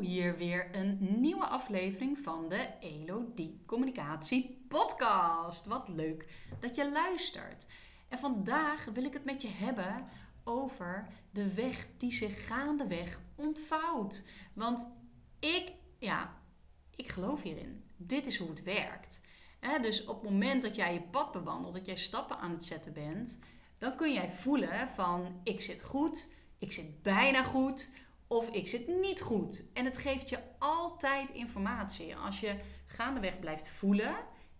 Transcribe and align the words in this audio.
hier 0.00 0.36
weer 0.36 0.76
een 0.76 1.20
nieuwe 1.20 1.46
aflevering 1.46 2.18
van 2.18 2.48
de 2.48 2.68
Elodie 2.80 3.62
Communicatie 3.66 4.64
Podcast. 4.68 5.66
Wat 5.66 5.88
leuk 5.88 6.26
dat 6.60 6.74
je 6.74 6.90
luistert. 6.90 7.66
En 8.08 8.18
vandaag 8.18 8.84
wil 8.84 9.04
ik 9.04 9.12
het 9.12 9.24
met 9.24 9.42
je 9.42 9.48
hebben 9.48 10.08
over 10.44 11.08
de 11.30 11.54
weg 11.54 11.86
die 11.96 12.12
zich 12.12 12.46
gaandeweg 12.46 13.20
ontvouwt. 13.34 14.24
Want 14.52 14.88
ik, 15.40 15.72
ja, 15.98 16.32
ik 16.96 17.08
geloof 17.08 17.42
hierin. 17.42 17.84
Dit 17.96 18.26
is 18.26 18.38
hoe 18.38 18.48
het 18.48 18.62
werkt. 18.62 19.20
dus 19.80 20.04
op 20.04 20.20
het 20.22 20.30
moment 20.30 20.62
dat 20.62 20.76
jij 20.76 20.92
je 20.92 21.02
pad 21.02 21.32
bewandelt, 21.32 21.74
dat 21.74 21.86
jij 21.86 21.96
stappen 21.96 22.38
aan 22.38 22.52
het 22.52 22.64
zetten 22.64 22.92
bent, 22.92 23.40
dan 23.78 23.96
kun 23.96 24.12
jij 24.12 24.30
voelen 24.30 24.88
van 24.88 25.40
ik 25.44 25.60
zit 25.60 25.82
goed, 25.82 26.32
ik 26.58 26.72
zit 26.72 27.02
bijna 27.02 27.42
goed 27.42 27.90
of 28.28 28.48
ik 28.48 28.68
zit 28.68 28.86
niet 28.86 29.20
goed. 29.20 29.64
En 29.72 29.84
het 29.84 29.98
geeft 29.98 30.28
je 30.28 30.38
altijd 30.58 31.30
informatie. 31.30 32.16
Als 32.16 32.40
je 32.40 32.54
gaandeweg 32.86 33.38
blijft 33.38 33.68
voelen 33.68 34.16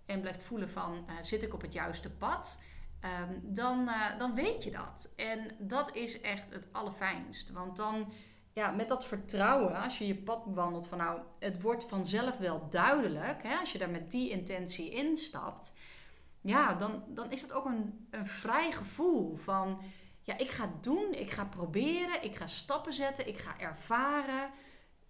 en 0.06 0.20
blijft 0.20 0.43
voelen 0.43 0.70
van 0.70 0.93
uh, 0.95 1.15
zit 1.20 1.43
ik 1.43 1.55
op 1.55 1.60
het 1.60 1.73
juiste 1.73 2.10
pad, 2.10 2.60
um, 3.05 3.41
dan, 3.43 3.88
uh, 3.88 4.19
dan 4.19 4.34
weet 4.34 4.65
je 4.65 4.70
dat. 4.70 5.12
En 5.16 5.46
dat 5.59 5.96
is 5.96 6.20
echt 6.20 6.51
het 6.51 6.69
allerfijnst. 6.73 7.51
Want 7.51 7.77
dan, 7.77 8.12
ja, 8.52 8.70
met 8.70 8.88
dat 8.88 9.07
vertrouwen, 9.07 9.74
als 9.74 9.98
je 9.98 10.07
je 10.07 10.16
pad 10.16 10.45
bewandelt 10.45 10.88
van 10.88 10.98
nou, 10.98 11.21
het 11.38 11.62
wordt 11.62 11.85
vanzelf 11.88 12.38
wel 12.38 12.66
duidelijk, 12.69 13.43
hè, 13.43 13.57
als 13.57 13.73
je 13.73 13.79
daar 13.79 13.91
met 13.91 14.10
die 14.10 14.30
intentie 14.30 14.91
instapt, 14.91 15.74
ja, 16.41 16.74
dan, 16.74 17.05
dan 17.09 17.30
is 17.30 17.43
het 17.43 17.52
ook 17.52 17.65
een, 17.65 18.07
een 18.10 18.27
vrij 18.27 18.73
gevoel 18.73 19.35
van 19.35 19.80
ja, 20.28 20.38
ik 20.38 20.50
ga 20.50 20.73
doen, 20.80 21.14
ik 21.14 21.30
ga 21.30 21.45
proberen, 21.45 22.23
ik 22.23 22.37
ga 22.37 22.46
stappen 22.46 22.92
zetten, 22.92 23.28
ik 23.28 23.38
ga 23.38 23.59
ervaren. 23.59 24.51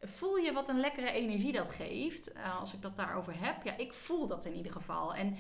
Voel 0.01 0.37
je 0.37 0.53
wat 0.53 0.69
een 0.69 0.81
lekkere 0.81 1.13
energie 1.13 1.53
dat 1.53 1.69
geeft? 1.69 2.35
Uh, 2.35 2.61
als 2.61 2.75
ik 2.75 2.83
dat 2.83 2.97
daarover 2.97 3.35
heb. 3.37 3.63
Ja, 3.63 3.77
ik 3.77 3.93
voel 3.93 4.27
dat 4.27 4.45
in 4.45 4.55
ieder 4.55 4.73
geval. 4.73 5.15
En 5.15 5.37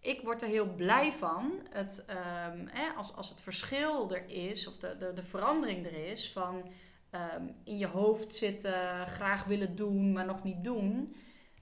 ik 0.00 0.20
word 0.20 0.42
er 0.42 0.48
heel 0.48 0.74
blij 0.74 1.12
van. 1.12 1.52
Het, 1.70 2.06
um, 2.54 2.68
als, 2.96 3.16
als 3.16 3.28
het 3.28 3.40
verschil 3.40 4.14
er 4.14 4.28
is, 4.28 4.66
of 4.66 4.76
de, 4.76 4.96
de, 4.96 5.12
de 5.12 5.22
verandering 5.22 5.86
er 5.86 6.06
is 6.06 6.32
van 6.32 6.72
um, 7.36 7.54
in 7.64 7.78
je 7.78 7.86
hoofd 7.86 8.34
zitten, 8.34 9.06
graag 9.06 9.44
willen 9.44 9.74
doen, 9.74 10.12
maar 10.12 10.26
nog 10.26 10.42
niet 10.42 10.64
doen. 10.64 11.14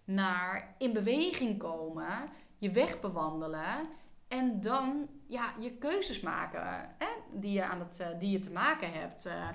Naar 0.04 0.74
in 0.78 0.92
beweging 0.92 1.58
komen, 1.58 2.30
je 2.58 2.70
weg 2.70 3.00
bewandelen 3.00 3.88
en 4.28 4.60
dan 4.60 5.08
ja, 5.26 5.54
je 5.60 5.70
keuzes 5.70 6.20
maken 6.20 6.94
hè, 6.98 7.08
die, 7.32 7.52
je 7.52 7.64
aan 7.64 7.80
het, 7.80 8.00
eh, 8.00 8.08
die 8.18 8.30
je 8.30 8.38
te 8.38 8.52
maken 8.52 8.92
hebt. 8.92 9.26
Uh, 9.26 9.48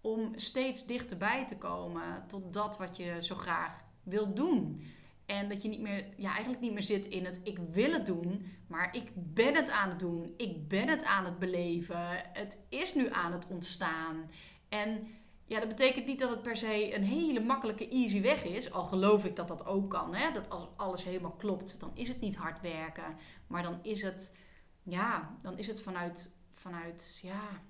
om 0.00 0.32
steeds 0.34 0.86
dichterbij 0.86 1.46
te 1.46 1.58
komen 1.58 2.24
tot 2.26 2.52
dat 2.52 2.78
wat 2.78 2.96
je 2.96 3.16
zo 3.20 3.34
graag 3.34 3.84
wil 4.02 4.34
doen. 4.34 4.84
En 5.26 5.48
dat 5.48 5.62
je 5.62 5.68
niet 5.68 5.80
meer, 5.80 6.06
ja, 6.16 6.30
eigenlijk 6.30 6.60
niet 6.60 6.72
meer 6.72 6.82
zit 6.82 7.06
in 7.06 7.24
het 7.24 7.40
ik 7.44 7.58
wil 7.58 7.92
het 7.92 8.06
doen, 8.06 8.52
maar 8.66 8.96
ik 8.96 9.10
ben 9.14 9.54
het 9.54 9.70
aan 9.70 9.88
het 9.88 10.00
doen. 10.00 10.34
Ik 10.36 10.68
ben 10.68 10.88
het 10.88 11.04
aan 11.04 11.24
het 11.24 11.38
beleven. 11.38 12.06
Het 12.32 12.58
is 12.68 12.94
nu 12.94 13.10
aan 13.10 13.32
het 13.32 13.46
ontstaan. 13.46 14.30
En 14.68 15.08
ja, 15.46 15.58
dat 15.58 15.68
betekent 15.68 16.06
niet 16.06 16.20
dat 16.20 16.30
het 16.30 16.42
per 16.42 16.56
se 16.56 16.94
een 16.94 17.02
hele 17.02 17.40
makkelijke, 17.40 17.88
easy 17.88 18.20
weg 18.20 18.44
is. 18.44 18.72
Al 18.72 18.84
geloof 18.84 19.24
ik 19.24 19.36
dat 19.36 19.48
dat 19.48 19.66
ook 19.66 19.90
kan. 19.90 20.14
Hè? 20.14 20.32
Dat 20.32 20.50
als 20.50 20.66
alles 20.76 21.04
helemaal 21.04 21.36
klopt, 21.36 21.80
dan 21.80 21.90
is 21.94 22.08
het 22.08 22.20
niet 22.20 22.36
hard 22.36 22.60
werken. 22.60 23.16
Maar 23.46 23.62
dan 23.62 23.78
is 23.82 24.02
het, 24.02 24.38
ja, 24.82 25.36
dan 25.42 25.58
is 25.58 25.66
het 25.66 25.82
vanuit, 25.82 26.32
vanuit, 26.52 27.18
ja, 27.22 27.62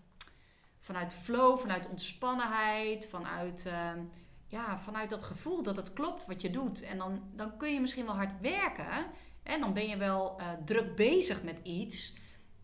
vanuit 0.78 1.14
flow, 1.14 1.58
vanuit 1.58 1.88
ontspannenheid, 1.88 3.06
vanuit, 3.08 3.66
ehm, 3.66 4.00
ja, 4.47 4.78
vanuit 4.78 5.10
dat 5.10 5.24
gevoel 5.24 5.62
dat 5.62 5.77
het 5.77 5.92
klopt 5.92 6.27
wat 6.27 6.41
je 6.41 6.50
doet. 6.50 6.82
En 6.82 6.98
dan, 6.98 7.22
dan 7.34 7.56
kun 7.56 7.72
je 7.72 7.80
misschien 7.80 8.06
wel 8.06 8.16
hard 8.16 8.41
werken. 8.41 9.06
En 9.42 9.60
dan 9.60 9.72
ben 9.72 9.88
je 9.88 9.97
wel 9.97 10.41
uh, 10.41 10.48
druk 10.64 10.97
bezig 10.97 11.42
met 11.42 11.60
iets. 11.62 12.15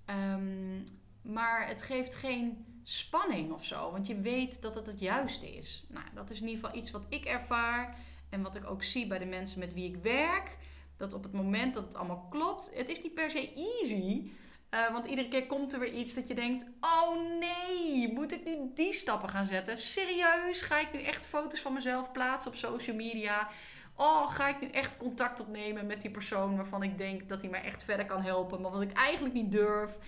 Um, 0.06 0.84
maar 1.22 1.66
het 1.66 1.82
geeft 1.82 2.14
geen 2.14 2.71
spanning 2.82 3.52
of 3.52 3.64
zo. 3.64 3.90
Want 3.90 4.06
je 4.06 4.20
weet 4.20 4.62
dat 4.62 4.74
het 4.74 4.86
het 4.86 5.00
juiste 5.00 5.54
is. 5.54 5.84
Nou, 5.88 6.06
dat 6.14 6.30
is 6.30 6.40
in 6.40 6.48
ieder 6.48 6.64
geval 6.64 6.80
iets 6.80 6.90
wat 6.90 7.06
ik 7.08 7.24
ervaar. 7.24 7.96
En 8.30 8.42
wat 8.42 8.56
ik 8.56 8.70
ook 8.70 8.82
zie 8.82 9.06
bij 9.06 9.18
de 9.18 9.24
mensen 9.24 9.58
met 9.58 9.74
wie 9.74 9.88
ik 9.88 10.02
werk. 10.02 10.58
Dat 10.96 11.12
op 11.12 11.22
het 11.22 11.32
moment 11.32 11.74
dat 11.74 11.84
het 11.84 11.94
allemaal 11.94 12.26
klopt, 12.30 12.70
het 12.74 12.88
is 12.88 13.02
niet 13.02 13.14
per 13.14 13.30
se 13.30 13.52
easy. 13.54 14.30
Uh, 14.74 14.92
want 14.92 15.06
iedere 15.06 15.28
keer 15.28 15.46
komt 15.46 15.72
er 15.72 15.80
weer 15.80 15.92
iets 15.92 16.14
dat 16.14 16.28
je 16.28 16.34
denkt: 16.34 16.70
oh 16.80 17.38
nee, 17.38 18.12
moet 18.12 18.32
ik 18.32 18.44
nu 18.44 18.56
die 18.74 18.92
stappen 18.92 19.28
gaan 19.28 19.46
zetten? 19.46 19.78
Serieus? 19.78 20.62
Ga 20.62 20.78
ik 20.78 20.92
nu 20.92 21.02
echt 21.02 21.26
foto's 21.26 21.60
van 21.60 21.72
mezelf 21.72 22.12
plaatsen 22.12 22.50
op 22.50 22.56
social 22.56 22.96
media? 22.96 23.48
Oh, 23.96 24.28
ga 24.28 24.48
ik 24.48 24.60
nu 24.60 24.68
echt 24.68 24.96
contact 24.96 25.40
opnemen 25.40 25.86
met 25.86 26.02
die 26.02 26.10
persoon 26.10 26.56
waarvan 26.56 26.82
ik 26.82 26.98
denk 26.98 27.28
dat 27.28 27.40
hij 27.40 27.50
mij 27.50 27.62
echt 27.62 27.84
verder 27.84 28.06
kan 28.06 28.22
helpen, 28.22 28.60
maar 28.60 28.70
wat 28.70 28.82
ik 28.82 28.92
eigenlijk 28.92 29.34
niet 29.34 29.52
durf? 29.52 29.98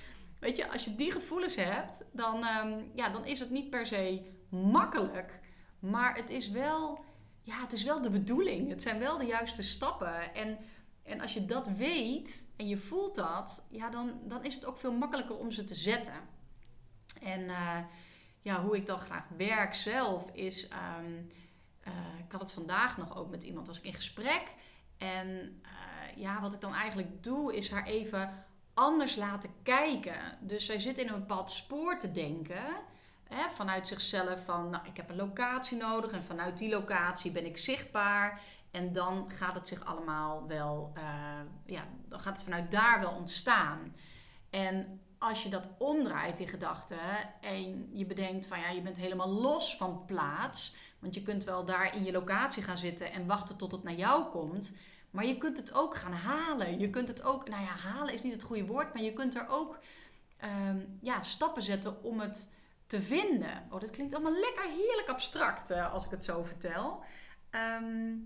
Weet 0.44 0.56
je, 0.56 0.70
als 0.70 0.84
je 0.84 0.94
die 0.94 1.10
gevoelens 1.10 1.56
hebt, 1.56 2.04
dan, 2.12 2.44
ehm, 2.44 2.82
ja, 2.94 3.08
dan 3.08 3.24
is 3.24 3.40
het 3.40 3.50
niet 3.50 3.70
per 3.70 3.86
se 3.86 4.22
makkelijk. 4.48 5.40
Maar 5.78 6.16
het 6.16 6.30
is 6.30 6.50
wel, 6.50 7.04
ja, 7.42 7.60
het 7.60 7.72
is 7.72 7.84
wel 7.84 8.02
de 8.02 8.10
bedoeling. 8.10 8.68
Het 8.68 8.82
zijn 8.82 8.98
wel 8.98 9.18
de 9.18 9.24
juiste 9.24 9.62
stappen. 9.62 10.34
En, 10.34 10.58
en 11.02 11.20
als 11.20 11.34
je 11.34 11.44
dat 11.44 11.68
weet 11.68 12.48
en 12.56 12.68
je 12.68 12.76
voelt 12.76 13.14
dat, 13.14 13.66
ja, 13.70 13.90
dan, 13.90 14.20
dan 14.24 14.44
is 14.44 14.54
het 14.54 14.64
ook 14.64 14.78
veel 14.78 14.92
makkelijker 14.92 15.38
om 15.38 15.50
ze 15.50 15.64
te 15.64 15.74
zetten. 15.74 16.28
En 17.22 17.40
uh, 17.40 17.78
ja, 18.42 18.62
hoe 18.62 18.76
ik 18.76 18.86
dan 18.86 18.98
graag 18.98 19.28
werk 19.36 19.74
zelf 19.74 20.30
is. 20.32 20.68
Um, 20.98 21.26
ik 22.24 22.32
had 22.32 22.40
het 22.40 22.52
vandaag 22.52 22.96
nog 22.96 23.16
ook 23.16 23.30
met 23.30 23.44
iemand, 23.44 23.66
was 23.66 23.78
ik 23.78 23.84
in 23.84 23.94
gesprek. 23.94 24.42
En 24.98 25.28
uh, 25.62 26.16
ja, 26.16 26.40
wat 26.40 26.54
ik 26.54 26.60
dan 26.60 26.74
eigenlijk 26.74 27.22
doe, 27.22 27.56
is 27.56 27.70
haar 27.70 27.84
even 27.86 28.44
anders 28.74 29.16
laten 29.16 29.50
kijken. 29.62 30.38
Dus 30.40 30.66
zij 30.66 30.78
zit 30.78 30.98
in 30.98 31.08
een 31.08 31.18
bepaald 31.20 31.50
spoor 31.50 31.98
te 31.98 32.12
denken. 32.12 32.64
Hè, 33.24 33.50
vanuit 33.54 33.86
zichzelf 33.86 34.44
van, 34.44 34.70
nou, 34.70 34.86
ik 34.86 34.96
heb 34.96 35.10
een 35.10 35.16
locatie 35.16 35.76
nodig 35.76 36.12
en 36.12 36.24
vanuit 36.24 36.58
die 36.58 36.68
locatie 36.68 37.30
ben 37.30 37.46
ik 37.46 37.56
zichtbaar. 37.56 38.40
En 38.70 38.92
dan 38.92 39.30
gaat 39.30 39.54
het 39.54 39.68
zich 39.68 39.84
allemaal 39.84 40.46
wel, 40.46 40.92
uh, 40.96 41.04
ja, 41.66 41.84
dan 42.08 42.20
gaat 42.20 42.32
het 42.32 42.42
vanuit 42.42 42.70
daar 42.70 43.00
wel 43.00 43.12
ontstaan. 43.12 43.94
En 44.50 45.00
als 45.18 45.42
je 45.42 45.48
dat 45.48 45.68
omdraait, 45.78 46.36
die 46.36 46.48
gedachte, 46.48 46.96
en 47.40 47.90
je 47.92 48.06
bedenkt 48.06 48.46
van 48.46 48.60
ja, 48.60 48.68
je 48.68 48.82
bent 48.82 48.96
helemaal 48.96 49.28
los 49.28 49.76
van 49.76 50.04
plaats. 50.04 50.74
Want 50.98 51.14
je 51.14 51.22
kunt 51.22 51.44
wel 51.44 51.64
daar 51.64 51.96
in 51.96 52.04
je 52.04 52.12
locatie 52.12 52.62
gaan 52.62 52.78
zitten 52.78 53.12
en 53.12 53.26
wachten 53.26 53.56
tot 53.56 53.72
het 53.72 53.82
naar 53.82 53.94
jou 53.94 54.30
komt. 54.30 54.76
Maar 55.14 55.26
je 55.26 55.38
kunt 55.38 55.56
het 55.56 55.74
ook 55.74 55.94
gaan 55.94 56.12
halen. 56.12 56.78
Je 56.78 56.90
kunt 56.90 57.08
het 57.08 57.22
ook, 57.22 57.48
nou 57.48 57.62
ja, 57.62 57.88
halen 57.88 58.14
is 58.14 58.22
niet 58.22 58.32
het 58.32 58.42
goede 58.42 58.66
woord, 58.66 58.94
maar 58.94 59.02
je 59.02 59.12
kunt 59.12 59.34
er 59.34 59.46
ook 59.48 59.78
ehm, 60.36 60.78
ja, 61.00 61.22
stappen 61.22 61.62
zetten 61.62 62.02
om 62.02 62.20
het 62.20 62.54
te 62.86 63.02
vinden. 63.02 63.66
Oh, 63.70 63.80
dat 63.80 63.90
klinkt 63.90 64.14
allemaal 64.14 64.40
lekker 64.40 64.64
heerlijk 64.64 65.08
abstract 65.08 65.70
uh, 65.70 65.92
als 65.92 66.04
ik 66.04 66.10
het 66.10 66.24
zo 66.24 66.42
vertel. 66.42 67.02
Ehm, 67.50 68.16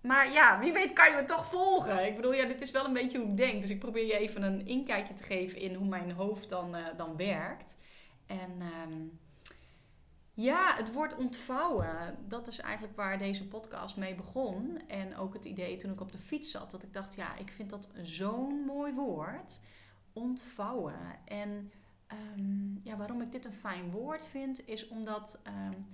maar 0.00 0.32
ja, 0.32 0.58
wie 0.58 0.72
weet 0.72 0.92
kan 0.92 1.10
je 1.10 1.16
me 1.16 1.24
toch 1.24 1.46
volgen. 1.46 2.06
Ik 2.06 2.16
bedoel, 2.16 2.34
ja, 2.34 2.44
dit 2.44 2.60
is 2.60 2.70
wel 2.70 2.84
een 2.84 2.92
beetje 2.92 3.18
hoe 3.18 3.28
ik 3.28 3.36
denk. 3.36 3.62
Dus 3.62 3.70
ik 3.70 3.78
probeer 3.78 4.06
je 4.06 4.18
even 4.18 4.42
een 4.42 4.66
inkijkje 4.66 5.14
te 5.14 5.22
geven 5.22 5.58
in 5.58 5.74
hoe 5.74 5.88
mijn 5.88 6.10
hoofd 6.10 6.48
dan, 6.48 6.76
uh, 6.76 6.86
dan 6.96 7.16
werkt. 7.16 7.76
En 8.26 8.62
um, 8.86 9.18
ja, 10.42 10.74
het 10.76 10.92
woord 10.92 11.16
ontvouwen. 11.16 12.16
Dat 12.28 12.48
is 12.48 12.58
eigenlijk 12.58 12.96
waar 12.96 13.18
deze 13.18 13.48
podcast 13.48 13.96
mee 13.96 14.14
begon. 14.14 14.88
En 14.88 15.16
ook 15.16 15.34
het 15.34 15.44
idee 15.44 15.76
toen 15.76 15.92
ik 15.92 16.00
op 16.00 16.12
de 16.12 16.18
fiets 16.18 16.50
zat. 16.50 16.70
Dat 16.70 16.82
ik 16.82 16.92
dacht, 16.92 17.14
ja, 17.14 17.36
ik 17.36 17.50
vind 17.50 17.70
dat 17.70 17.88
zo'n 18.02 18.64
mooi 18.66 18.94
woord. 18.94 19.60
Ontvouwen. 20.12 21.18
En 21.24 21.72
um, 22.36 22.80
ja, 22.82 22.96
waarom 22.96 23.20
ik 23.20 23.32
dit 23.32 23.44
een 23.44 23.52
fijn 23.52 23.90
woord 23.90 24.28
vind, 24.28 24.68
is 24.68 24.88
omdat, 24.88 25.38
um, 25.46 25.86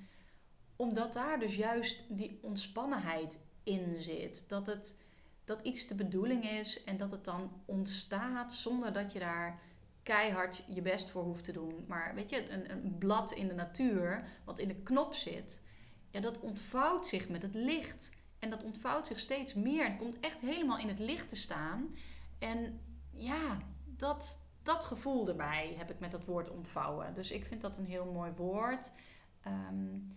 omdat 0.77 1.13
daar 1.13 1.39
dus 1.39 1.57
juist 1.57 2.05
die 2.09 2.39
ontspannenheid 2.43 3.41
in 3.63 3.95
zit. 3.99 4.49
Dat, 4.49 4.67
het, 4.67 5.01
dat 5.45 5.63
iets 5.63 5.87
de 5.87 5.95
bedoeling 5.95 6.51
is 6.51 6.85
en 6.85 6.97
dat 6.97 7.11
het 7.11 7.25
dan 7.25 7.51
ontstaat 7.65 8.53
zonder 8.53 8.93
dat 8.93 9.13
je 9.13 9.19
daar 9.19 9.61
keihard 10.05 10.65
je 10.69 10.83
best 10.83 11.11
voor 11.11 11.23
hoeft 11.23 11.45
te 11.45 11.53
doen. 11.53 11.85
Maar 11.89 12.15
weet 12.15 12.31
je, 12.31 12.51
een, 12.51 12.71
een 12.71 12.99
blad 12.99 13.33
in 13.33 13.49
de 13.49 13.55
natuur, 13.55 14.29
wat 14.45 14.59
in 14.59 14.69
de 14.69 14.83
knop 14.83 15.15
zit, 15.15 15.67
ja, 16.11 16.21
dat 16.21 16.41
ontvouwt 16.41 17.07
zich 17.07 17.29
met 17.29 17.43
het 17.43 17.55
licht. 17.55 18.11
En 18.39 18.51
dat 18.51 18.65
ontvouwt 18.65 19.07
zich 19.07 19.19
steeds 19.19 19.55
meer. 19.55 19.85
Het 19.85 19.97
komt 19.97 20.21
echt 20.21 20.41
helemaal 20.41 20.79
in 20.79 20.89
het 20.89 20.99
licht 20.99 21.29
te 21.29 21.37
staan. 21.37 21.95
En 22.39 22.81
ja, 23.11 23.59
dat, 23.85 24.41
dat 24.63 24.85
gevoel 24.85 25.29
erbij 25.29 25.75
heb 25.79 25.91
ik 25.91 25.99
met 25.99 26.11
dat 26.11 26.25
woord 26.25 26.51
ontvouwen. 26.51 27.15
Dus 27.15 27.31
ik 27.31 27.45
vind 27.45 27.61
dat 27.61 27.79
een 27.79 27.87
heel 27.87 28.13
mooi 28.13 28.33
woord. 28.37 28.93
Um, 29.47 30.17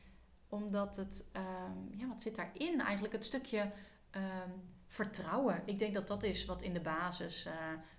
omdat 0.49 0.95
het, 0.95 1.29
um, 1.33 1.99
ja, 1.99 2.07
wat 2.07 2.21
zit 2.21 2.35
daarin? 2.35 2.81
Eigenlijk 2.81 3.13
het 3.13 3.25
stukje 3.25 3.71
um, 4.11 4.75
vertrouwen. 4.87 5.61
Ik 5.65 5.79
denk 5.79 5.93
dat 5.93 6.07
dat 6.07 6.23
is 6.23 6.45
wat 6.45 6.61
in 6.61 6.73
de 6.73 6.81
basis, 6.81 7.45
uh, 7.45 7.53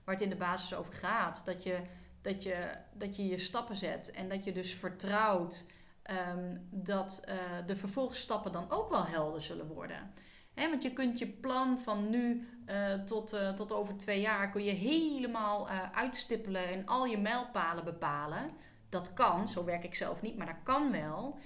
waar 0.05 0.15
het 0.15 0.21
in 0.21 0.29
de 0.29 0.37
basis 0.37 0.75
over 0.75 0.93
gaat. 0.93 1.43
Dat 1.45 1.63
je, 1.63 1.79
dat, 2.21 2.43
je, 2.43 2.71
dat 2.93 3.17
je 3.17 3.27
je 3.27 3.39
stappen 3.39 3.77
zet 3.77 4.11
en 4.11 4.29
dat 4.29 4.45
je 4.45 4.53
dus 4.53 4.75
vertrouwt 4.75 5.67
ehm, 6.03 6.57
dat 6.71 7.25
uh, 7.29 7.35
de 7.67 7.77
vervolgstappen 7.77 8.53
dan 8.53 8.71
ook 8.71 8.91
wel 8.91 9.07
helder 9.07 9.43
zullen 9.43 9.67
worden. 9.67 10.13
Want 10.55 10.83
je 10.83 10.93
kunt 10.93 11.19
je 11.19 11.27
plan 11.27 11.79
van 11.79 12.11
nu 12.11 12.49
uh, 12.67 12.95
tot, 12.95 13.37
tot 13.57 13.73
over 13.73 13.97
twee 13.97 14.21
jaar 14.21 14.51
kun 14.51 14.65
je 14.65 14.71
helemaal 14.71 15.69
uitstippelen 15.95 16.69
en 16.69 16.87
al 16.87 17.07
je 17.07 17.19
mijlpalen 17.19 17.85
bepalen. 17.85 18.51
Dat 18.89 19.13
kan, 19.13 19.49
zo 19.49 19.65
werk 19.65 19.85
ik 19.85 19.95
zelf 19.95 20.23
niet, 20.23 20.37
maar 20.37 20.47
dat 20.47 20.63
kan 20.63 20.91
wel. 20.93 21.39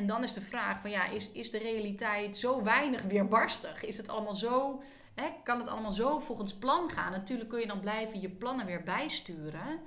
En 0.00 0.06
dan 0.06 0.22
is 0.22 0.32
de 0.32 0.40
vraag 0.40 0.80
van 0.80 0.90
ja, 0.90 1.08
is, 1.08 1.30
is 1.30 1.50
de 1.50 1.58
realiteit 1.58 2.36
zo 2.36 2.62
weinig 2.62 3.02
weerbarstig? 3.02 3.84
Is 3.84 3.96
het 3.96 4.08
allemaal 4.08 4.34
zo, 4.34 4.82
hè, 5.14 5.28
kan 5.44 5.58
het 5.58 5.68
allemaal 5.68 5.92
zo 5.92 6.18
volgens 6.18 6.54
plan 6.54 6.90
gaan? 6.90 7.12
Natuurlijk 7.12 7.48
kun 7.48 7.60
je 7.60 7.66
dan 7.66 7.80
blijven 7.80 8.20
je 8.20 8.30
plannen 8.30 8.66
weer 8.66 8.82
bijsturen. 8.82 9.80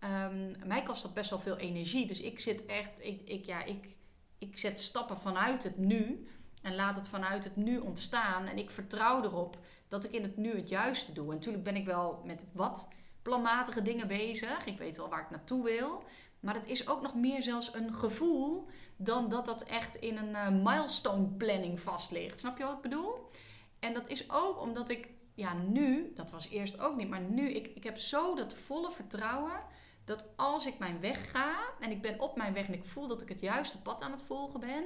Um, 0.00 0.54
mij 0.66 0.82
kost 0.82 1.02
dat 1.02 1.14
best 1.14 1.30
wel 1.30 1.38
veel 1.38 1.56
energie. 1.56 2.06
Dus 2.06 2.20
ik 2.20 2.40
zit 2.40 2.66
echt, 2.66 3.04
ik, 3.04 3.20
ik, 3.24 3.44
ja, 3.44 3.64
ik, 3.64 3.96
ik 4.38 4.58
zet 4.58 4.78
stappen 4.78 5.18
vanuit 5.18 5.62
het 5.62 5.78
nu. 5.78 6.28
En 6.62 6.74
laat 6.74 6.96
het 6.96 7.08
vanuit 7.08 7.44
het 7.44 7.56
nu 7.56 7.78
ontstaan. 7.78 8.46
En 8.46 8.58
ik 8.58 8.70
vertrouw 8.70 9.22
erop 9.22 9.58
dat 9.88 10.04
ik 10.04 10.12
in 10.12 10.22
het 10.22 10.36
nu 10.36 10.56
het 10.56 10.68
juiste 10.68 11.12
doe. 11.12 11.28
En 11.28 11.34
natuurlijk 11.34 11.64
ben 11.64 11.76
ik 11.76 11.86
wel 11.86 12.22
met 12.24 12.44
wat 12.52 12.88
planmatige 13.22 13.82
dingen 13.82 14.06
bezig. 14.06 14.64
Ik 14.64 14.78
weet 14.78 14.96
wel 14.96 15.08
waar 15.08 15.22
ik 15.22 15.30
naartoe 15.30 15.64
wil. 15.64 16.04
Maar 16.44 16.54
het 16.54 16.66
is 16.66 16.88
ook 16.88 17.02
nog 17.02 17.14
meer 17.14 17.42
zelfs 17.42 17.74
een 17.74 17.94
gevoel 17.94 18.66
dan 18.96 19.28
dat 19.28 19.46
dat 19.46 19.62
echt 19.62 19.96
in 19.96 20.16
een 20.16 20.30
uh, 20.30 20.48
milestone 20.48 21.26
planning 21.26 21.80
vast 21.80 22.10
ligt. 22.10 22.38
Snap 22.38 22.58
je 22.58 22.64
wat 22.64 22.76
ik 22.76 22.82
bedoel? 22.82 23.30
En 23.78 23.94
dat 23.94 24.08
is 24.08 24.30
ook 24.30 24.60
omdat 24.60 24.88
ik, 24.88 25.08
ja, 25.34 25.54
nu, 25.54 26.12
dat 26.14 26.30
was 26.30 26.48
eerst 26.48 26.78
ook 26.80 26.96
niet, 26.96 27.08
maar 27.08 27.20
nu, 27.20 27.48
ik, 27.48 27.66
ik 27.66 27.84
heb 27.84 27.98
zo 27.98 28.34
dat 28.34 28.54
volle 28.54 28.90
vertrouwen 28.92 29.60
dat 30.04 30.26
als 30.36 30.66
ik 30.66 30.78
mijn 30.78 31.00
weg 31.00 31.30
ga 31.30 31.54
en 31.80 31.90
ik 31.90 32.02
ben 32.02 32.20
op 32.20 32.36
mijn 32.36 32.54
weg 32.54 32.66
en 32.66 32.74
ik 32.74 32.84
voel 32.84 33.08
dat 33.08 33.22
ik 33.22 33.28
het 33.28 33.40
juiste 33.40 33.82
pad 33.82 34.02
aan 34.02 34.10
het 34.10 34.22
volgen 34.22 34.60
ben, 34.60 34.84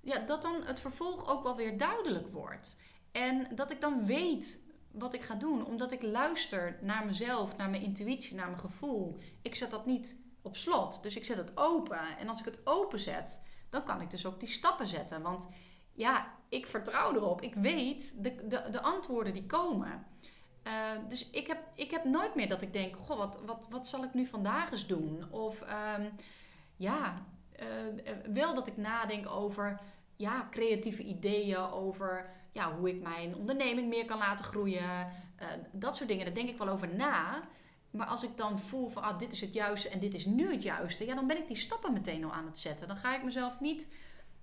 ja, 0.00 0.18
dat 0.18 0.42
dan 0.42 0.62
het 0.64 0.80
vervolg 0.80 1.28
ook 1.28 1.42
wel 1.42 1.56
weer 1.56 1.78
duidelijk 1.78 2.28
wordt. 2.28 2.78
En 3.12 3.46
dat 3.54 3.70
ik 3.70 3.80
dan 3.80 4.06
weet 4.06 4.60
wat 4.90 5.14
ik 5.14 5.22
ga 5.22 5.34
doen, 5.34 5.66
omdat 5.66 5.92
ik 5.92 6.02
luister 6.02 6.78
naar 6.80 7.06
mezelf, 7.06 7.56
naar 7.56 7.70
mijn 7.70 7.82
intuïtie, 7.82 8.36
naar 8.36 8.46
mijn 8.46 8.58
gevoel. 8.58 9.18
Ik 9.42 9.54
zet 9.54 9.70
dat 9.70 9.86
niet 9.86 10.22
op 10.44 10.56
slot. 10.56 11.02
Dus 11.02 11.16
ik 11.16 11.24
zet 11.24 11.36
het 11.36 11.52
open. 11.54 12.18
En 12.18 12.28
als 12.28 12.38
ik 12.38 12.44
het 12.44 12.60
open 12.64 12.98
zet, 12.98 13.42
dan 13.68 13.84
kan 13.84 14.00
ik 14.00 14.10
dus 14.10 14.26
ook 14.26 14.40
die 14.40 14.48
stappen 14.48 14.86
zetten. 14.86 15.22
Want 15.22 15.50
ja, 15.92 16.32
ik 16.48 16.66
vertrouw 16.66 17.14
erop. 17.14 17.40
Ik 17.40 17.54
weet 17.54 18.24
de, 18.24 18.46
de, 18.46 18.70
de 18.70 18.82
antwoorden 18.82 19.32
die 19.32 19.46
komen. 19.46 20.06
Uh, 20.66 20.72
dus 21.08 21.30
ik 21.30 21.46
heb, 21.46 21.58
ik 21.74 21.90
heb 21.90 22.04
nooit 22.04 22.34
meer 22.34 22.48
dat 22.48 22.62
ik 22.62 22.72
denk: 22.72 22.96
Goh, 22.96 23.18
wat, 23.18 23.40
wat, 23.46 23.66
wat 23.68 23.86
zal 23.86 24.04
ik 24.04 24.14
nu 24.14 24.26
vandaag 24.26 24.70
eens 24.70 24.86
doen? 24.86 25.24
Of 25.30 25.60
um, 25.60 26.12
ja, 26.76 27.26
uh, 27.60 28.32
wel 28.32 28.54
dat 28.54 28.66
ik 28.66 28.76
nadenk 28.76 29.30
over 29.30 29.80
ja, 30.16 30.48
creatieve 30.50 31.02
ideeën, 31.02 31.58
over 31.58 32.30
ja, 32.52 32.76
hoe 32.76 32.88
ik 32.88 33.02
mijn 33.02 33.34
onderneming 33.34 33.88
meer 33.88 34.04
kan 34.04 34.18
laten 34.18 34.44
groeien. 34.44 35.12
Dat 35.72 35.96
soort 35.96 36.08
dingen, 36.08 36.24
daar 36.24 36.34
denk 36.34 36.48
ik 36.48 36.58
wel 36.58 36.68
over 36.68 36.94
na. 36.94 37.48
Maar 37.94 38.06
als 38.06 38.22
ik 38.22 38.36
dan 38.36 38.58
voel 38.58 38.88
van 38.88 39.02
ah, 39.02 39.18
dit 39.18 39.32
is 39.32 39.40
het 39.40 39.52
juiste 39.52 39.88
en 39.88 39.98
dit 39.98 40.14
is 40.14 40.24
nu 40.24 40.52
het 40.52 40.62
juiste, 40.62 41.06
ja, 41.06 41.14
dan 41.14 41.26
ben 41.26 41.38
ik 41.38 41.46
die 41.46 41.56
stappen 41.56 41.92
meteen 41.92 42.24
al 42.24 42.32
aan 42.32 42.46
het 42.46 42.58
zetten. 42.58 42.88
Dan 42.88 42.96
ga 42.96 43.16
ik 43.16 43.22
mezelf 43.22 43.60
niet, 43.60 43.94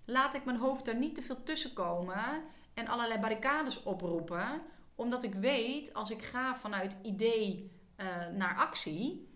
laat 0.06 0.34
ik 0.34 0.46
mijn 0.46 0.58
hoofd 0.58 0.88
er 0.88 0.96
niet 0.96 1.16
te 1.16 1.22
veel 1.22 1.44
tussen 1.44 1.74
komen 1.74 2.44
en 2.74 2.88
allerlei 2.88 3.20
barricades 3.20 3.84
oproepen. 3.84 4.62
Omdat 4.96 5.24
ik 5.24 5.34
weet, 5.34 5.94
als 5.94 6.12
ik 6.12 6.24
ga 6.24 6.56
vanuit 6.56 6.96
idee 7.02 7.72
uh, 7.98 8.28
naar 8.28 8.56
actie, 8.58 9.30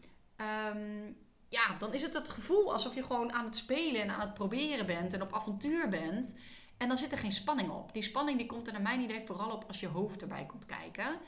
um, 0.71 1.17
ja, 1.50 1.75
dan 1.79 1.94
is 1.94 2.01
het 2.01 2.13
het 2.13 2.29
gevoel 2.29 2.73
alsof 2.73 2.95
je 2.95 3.03
gewoon 3.03 3.33
aan 3.33 3.45
het 3.45 3.56
spelen 3.56 4.01
en 4.01 4.09
aan 4.09 4.19
het 4.19 4.33
proberen 4.33 4.85
bent 4.85 5.13
en 5.13 5.21
op 5.21 5.33
avontuur 5.33 5.89
bent. 5.89 6.35
En 6.77 6.88
dan 6.88 6.97
zit 6.97 7.12
er 7.12 7.17
geen 7.17 7.31
spanning 7.31 7.69
op. 7.69 7.94
Die 7.94 8.03
spanning 8.03 8.38
die 8.38 8.47
komt 8.47 8.67
er 8.67 8.73
naar 8.73 8.81
mijn 8.81 9.01
idee 9.01 9.25
vooral 9.25 9.51
op 9.51 9.63
als 9.67 9.79
je 9.79 9.88
hoofd 9.88 10.21
erbij 10.21 10.45
komt 10.45 10.65
kijken. 10.65 11.19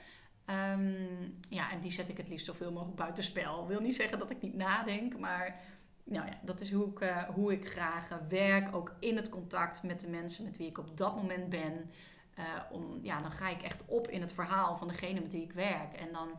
Um, 0.49 1.39
ja, 1.49 1.71
en 1.71 1.79
die 1.79 1.91
zet 1.91 2.09
ik 2.09 2.17
het 2.17 2.29
liefst 2.29 2.45
zoveel 2.45 2.71
mogelijk 2.71 2.97
buitenspel. 2.97 3.67
Wil 3.67 3.81
niet 3.81 3.95
zeggen 3.95 4.19
dat 4.19 4.31
ik 4.31 4.41
niet 4.41 4.55
nadenk, 4.55 5.19
maar 5.19 5.59
nou 6.03 6.25
ja, 6.25 6.39
dat 6.41 6.61
is 6.61 6.71
hoe 6.71 6.89
ik, 6.89 6.99
uh, 6.99 7.23
hoe 7.23 7.51
ik 7.51 7.69
graag 7.69 8.11
uh, 8.11 8.17
werk. 8.29 8.75
Ook 8.75 8.95
in 8.99 9.15
het 9.15 9.29
contact 9.29 9.83
met 9.83 9.99
de 9.99 10.07
mensen 10.07 10.43
met 10.43 10.57
wie 10.57 10.67
ik 10.67 10.77
op 10.77 10.97
dat 10.97 11.15
moment 11.15 11.49
ben. 11.49 11.91
Uh, 12.39 12.45
om, 12.71 12.99
ja, 13.01 13.21
dan 13.21 13.31
ga 13.31 13.49
ik 13.49 13.61
echt 13.61 13.85
op 13.85 14.07
in 14.07 14.21
het 14.21 14.33
verhaal 14.33 14.77
van 14.77 14.87
degene 14.87 15.19
met 15.19 15.31
wie 15.31 15.43
ik 15.43 15.51
werk. 15.51 15.93
En 15.93 16.11
dan, 16.11 16.29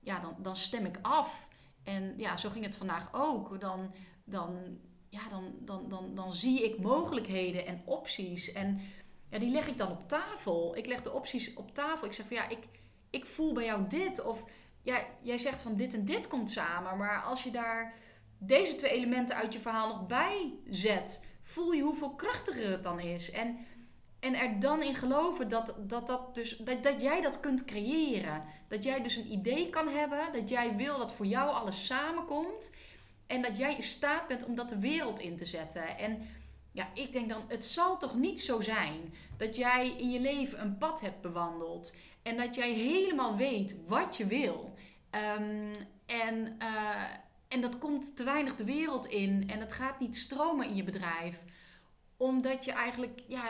ja, 0.00 0.20
dan, 0.20 0.36
dan 0.38 0.56
stem 0.56 0.86
ik 0.86 0.98
af. 1.02 1.48
En 1.82 2.14
ja, 2.16 2.36
zo 2.36 2.50
ging 2.50 2.64
het 2.64 2.76
vandaag 2.76 3.08
ook. 3.12 3.60
Dan, 3.60 3.94
dan, 4.24 4.78
ja, 5.08 5.28
dan, 5.28 5.54
dan, 5.60 5.88
dan, 5.88 6.14
dan 6.14 6.32
zie 6.32 6.64
ik 6.64 6.78
mogelijkheden 6.78 7.66
en 7.66 7.82
opties. 7.84 8.52
En 8.52 8.80
ja, 9.28 9.38
die 9.38 9.50
leg 9.50 9.68
ik 9.68 9.78
dan 9.78 9.90
op 9.90 10.08
tafel. 10.08 10.76
Ik 10.76 10.86
leg 10.86 11.02
de 11.02 11.12
opties 11.12 11.54
op 11.54 11.74
tafel. 11.74 12.06
Ik 12.06 12.12
zeg 12.12 12.26
van 12.26 12.36
ja, 12.36 12.48
ik 12.48 12.58
ik 13.10 13.26
voel 13.26 13.52
bij 13.52 13.64
jou 13.64 13.86
dit. 13.88 14.24
Of 14.24 14.44
ja, 14.82 15.04
jij 15.22 15.38
zegt 15.38 15.60
van 15.60 15.76
dit 15.76 15.94
en 15.94 16.04
dit 16.04 16.28
komt 16.28 16.50
samen. 16.50 16.96
Maar 16.96 17.22
als 17.22 17.42
je 17.42 17.50
daar 17.50 17.94
deze 18.38 18.74
twee 18.74 18.90
elementen 18.90 19.36
uit 19.36 19.52
je 19.52 19.60
verhaal 19.60 19.88
nog 19.88 20.06
bij 20.06 20.54
zet, 20.70 21.26
voel 21.42 21.72
je 21.72 21.82
hoeveel 21.82 22.14
krachtiger 22.14 22.70
het 22.70 22.82
dan 22.82 23.00
is. 23.00 23.30
En, 23.30 23.58
en 24.20 24.34
er 24.34 24.60
dan 24.60 24.82
in 24.82 24.94
geloven 24.94 25.48
dat, 25.48 25.74
dat, 25.78 26.06
dat, 26.06 26.34
dus, 26.34 26.56
dat, 26.56 26.82
dat 26.82 27.00
jij 27.00 27.20
dat 27.20 27.40
kunt 27.40 27.64
creëren. 27.64 28.42
Dat 28.68 28.84
jij 28.84 29.02
dus 29.02 29.16
een 29.16 29.32
idee 29.32 29.70
kan 29.70 29.88
hebben. 29.88 30.32
Dat 30.32 30.48
jij 30.48 30.76
wil 30.76 30.98
dat 30.98 31.12
voor 31.12 31.26
jou 31.26 31.50
alles 31.50 31.86
samenkomt. 31.86 32.74
En 33.26 33.42
dat 33.42 33.56
jij 33.56 33.74
in 33.74 33.82
staat 33.82 34.26
bent 34.26 34.44
om 34.44 34.54
dat 34.54 34.68
de 34.68 34.78
wereld 34.78 35.20
in 35.20 35.36
te 35.36 35.44
zetten. 35.44 35.98
En 35.98 36.28
ja, 36.72 36.88
ik 36.94 37.12
denk 37.12 37.28
dan, 37.28 37.44
het 37.48 37.64
zal 37.64 37.98
toch 37.98 38.14
niet 38.14 38.40
zo 38.40 38.60
zijn 38.60 39.14
dat 39.36 39.56
jij 39.56 39.94
in 39.98 40.10
je 40.10 40.20
leven 40.20 40.60
een 40.60 40.78
pad 40.78 41.00
hebt 41.00 41.20
bewandeld 41.20 41.96
en 42.28 42.36
dat 42.36 42.54
jij 42.54 42.72
helemaal 42.72 43.36
weet 43.36 43.76
wat 43.86 44.16
je 44.16 44.26
wil. 44.26 44.74
Um, 45.10 45.70
en, 46.06 46.56
uh, 46.62 47.02
en 47.48 47.60
dat 47.60 47.78
komt 47.78 48.16
te 48.16 48.24
weinig 48.24 48.54
de 48.54 48.64
wereld 48.64 49.06
in. 49.06 49.50
En 49.50 49.60
het 49.60 49.72
gaat 49.72 50.00
niet 50.00 50.16
stromen 50.16 50.66
in 50.66 50.76
je 50.76 50.84
bedrijf. 50.84 51.44
Omdat 52.16 52.64
je 52.64 52.72
eigenlijk 52.72 53.22
ja, 53.26 53.42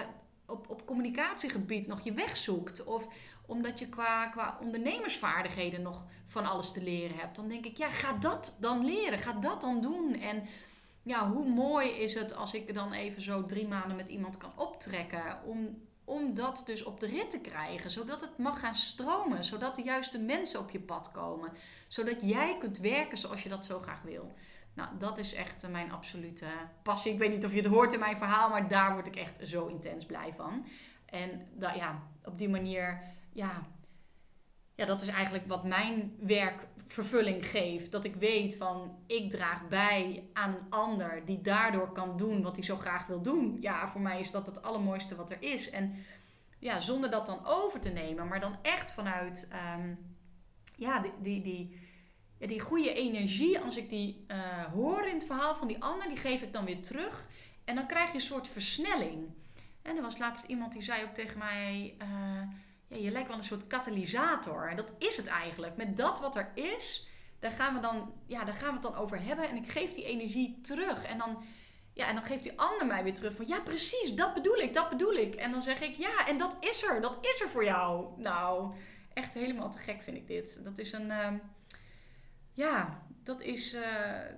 op, 0.46 0.70
op 0.70 0.86
communicatiegebied 0.86 1.86
nog 1.86 2.00
je 2.00 2.12
weg 2.12 2.36
zoekt. 2.36 2.84
Of 2.84 3.08
omdat 3.46 3.78
je 3.78 3.88
qua, 3.88 4.26
qua 4.26 4.58
ondernemersvaardigheden 4.60 5.82
nog 5.82 6.06
van 6.26 6.46
alles 6.46 6.72
te 6.72 6.82
leren 6.82 7.18
hebt. 7.18 7.36
Dan 7.36 7.48
denk 7.48 7.64
ik, 7.64 7.76
ja, 7.76 7.88
ga 7.88 8.12
dat 8.12 8.56
dan 8.60 8.84
leren. 8.84 9.18
Ga 9.18 9.32
dat 9.32 9.60
dan 9.60 9.80
doen. 9.80 10.14
En 10.14 10.42
ja, 11.02 11.30
hoe 11.30 11.48
mooi 11.48 11.88
is 11.88 12.14
het 12.14 12.36
als 12.36 12.54
ik 12.54 12.74
dan 12.74 12.92
even 12.92 13.22
zo 13.22 13.46
drie 13.46 13.68
maanden 13.68 13.96
met 13.96 14.08
iemand 14.08 14.36
kan 14.36 14.52
optrekken. 14.56 15.42
Om 15.44 15.87
om 16.08 16.34
dat 16.34 16.62
dus 16.66 16.82
op 16.82 17.00
de 17.00 17.06
rit 17.06 17.30
te 17.30 17.40
krijgen, 17.40 17.90
zodat 17.90 18.20
het 18.20 18.38
mag 18.38 18.60
gaan 18.60 18.74
stromen, 18.74 19.44
zodat 19.44 19.76
de 19.76 19.82
juiste 19.82 20.18
mensen 20.18 20.60
op 20.60 20.70
je 20.70 20.80
pad 20.80 21.10
komen, 21.10 21.52
zodat 21.88 22.22
jij 22.22 22.56
kunt 22.58 22.78
werken 22.78 23.18
zoals 23.18 23.42
je 23.42 23.48
dat 23.48 23.64
zo 23.64 23.80
graag 23.80 24.02
wil. 24.02 24.34
Nou, 24.74 24.88
dat 24.98 25.18
is 25.18 25.34
echt 25.34 25.62
eh, 25.62 25.70
mijn 25.70 25.92
absolute 25.92 26.46
passie. 26.82 27.12
Ik 27.12 27.18
weet 27.18 27.30
niet 27.30 27.44
of 27.44 27.50
je 27.50 27.56
het 27.56 27.66
hoort 27.66 27.92
in 27.92 27.98
mijn 27.98 28.16
verhaal, 28.16 28.50
maar 28.50 28.68
daar 28.68 28.92
word 28.92 29.06
ik 29.06 29.16
echt 29.16 29.48
zo 29.48 29.66
intens 29.66 30.06
blij 30.06 30.32
van. 30.36 30.66
En 31.06 31.46
dat, 31.54 31.74
ja, 31.74 32.02
op 32.24 32.38
die 32.38 32.48
manier, 32.48 33.02
ja, 33.32 33.66
ja, 34.78 34.84
dat 34.84 35.02
is 35.02 35.08
eigenlijk 35.08 35.46
wat 35.46 35.64
mijn 35.64 36.14
werk 36.20 36.66
vervulling 36.86 37.48
geeft. 37.48 37.92
Dat 37.92 38.04
ik 38.04 38.14
weet 38.14 38.56
van 38.56 38.98
ik 39.06 39.30
draag 39.30 39.68
bij 39.68 40.24
aan 40.32 40.54
een 40.54 40.70
ander 40.70 41.22
die 41.24 41.40
daardoor 41.40 41.92
kan 41.92 42.16
doen 42.16 42.42
wat 42.42 42.56
hij 42.56 42.64
zo 42.64 42.76
graag 42.76 43.06
wil 43.06 43.22
doen. 43.22 43.58
Ja, 43.60 43.88
voor 43.88 44.00
mij 44.00 44.20
is 44.20 44.30
dat 44.30 44.46
het 44.46 44.62
allermooiste 44.62 45.16
wat 45.16 45.30
er 45.30 45.42
is. 45.42 45.70
En 45.70 45.94
ja, 46.58 46.80
zonder 46.80 47.10
dat 47.10 47.26
dan 47.26 47.46
over 47.46 47.80
te 47.80 47.88
nemen, 47.88 48.28
maar 48.28 48.40
dan 48.40 48.56
echt 48.62 48.92
vanuit 48.92 49.48
um, 49.76 49.98
ja, 50.76 51.00
die, 51.00 51.12
die, 51.20 51.42
die, 51.42 51.78
die 52.48 52.60
goede 52.60 52.94
energie. 52.94 53.58
Als 53.58 53.76
ik 53.76 53.88
die 53.88 54.24
uh, 54.28 54.64
hoor 54.64 55.06
in 55.06 55.14
het 55.14 55.26
verhaal 55.26 55.54
van 55.54 55.68
die 55.68 55.82
ander, 55.82 56.08
die 56.08 56.16
geef 56.16 56.42
ik 56.42 56.52
dan 56.52 56.64
weer 56.64 56.82
terug. 56.82 57.28
En 57.64 57.74
dan 57.74 57.86
krijg 57.86 58.08
je 58.08 58.14
een 58.14 58.20
soort 58.20 58.48
versnelling. 58.48 59.26
En 59.82 59.96
er 59.96 60.02
was 60.02 60.18
laatst 60.18 60.44
iemand 60.44 60.72
die 60.72 60.82
zei 60.82 61.04
ook 61.04 61.14
tegen 61.14 61.38
mij. 61.38 61.94
Uh, 62.02 62.66
ja, 62.88 62.96
je 62.96 63.10
lijkt 63.10 63.28
wel 63.28 63.36
een 63.36 63.44
soort 63.44 63.66
katalysator. 63.66 64.68
En 64.68 64.76
dat 64.76 64.92
is 64.98 65.16
het 65.16 65.26
eigenlijk. 65.26 65.76
Met 65.76 65.96
dat 65.96 66.20
wat 66.20 66.36
er 66.36 66.50
is, 66.54 67.08
daar 67.38 67.50
gaan 67.50 67.74
we, 67.74 67.80
dan, 67.80 68.12
ja, 68.26 68.44
daar 68.44 68.54
gaan 68.54 68.68
we 68.68 68.74
het 68.74 68.82
dan 68.82 68.96
over 68.96 69.22
hebben. 69.22 69.48
En 69.48 69.56
ik 69.56 69.70
geef 69.70 69.92
die 69.92 70.04
energie 70.04 70.60
terug. 70.60 71.04
En 71.04 71.18
dan, 71.18 71.42
ja, 71.92 72.08
en 72.08 72.14
dan 72.14 72.24
geeft 72.24 72.42
die 72.42 72.60
ander 72.60 72.86
mij 72.86 73.02
weer 73.02 73.14
terug 73.14 73.36
van... 73.36 73.46
Ja, 73.46 73.60
precies, 73.60 74.14
dat 74.14 74.34
bedoel 74.34 74.56
ik, 74.56 74.74
dat 74.74 74.88
bedoel 74.88 75.12
ik. 75.12 75.34
En 75.34 75.50
dan 75.50 75.62
zeg 75.62 75.80
ik, 75.80 75.96
ja, 75.96 76.26
en 76.26 76.38
dat 76.38 76.56
is 76.60 76.84
er. 76.84 77.00
Dat 77.00 77.18
is 77.20 77.40
er 77.40 77.48
voor 77.48 77.64
jou. 77.64 78.20
Nou, 78.20 78.74
echt 79.12 79.34
helemaal 79.34 79.70
te 79.70 79.78
gek 79.78 80.02
vind 80.02 80.16
ik 80.16 80.26
dit. 80.26 80.64
Dat 80.64 80.78
is 80.78 80.92
een... 80.92 81.06
Uh, 81.06 81.32
ja, 82.52 83.02
dat 83.22 83.40
is, 83.40 83.74
uh, 83.74 83.82